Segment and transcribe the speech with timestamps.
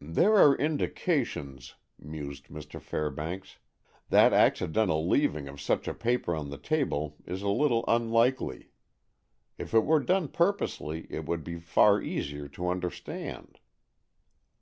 [0.00, 2.80] "There are indications," mused Mr.
[2.80, 3.58] Fairbanks,
[4.08, 8.72] "that accidental leaving of such a paper on the table is a little unlikely.
[9.58, 13.60] If it were done purposely, it would be far easier to understand."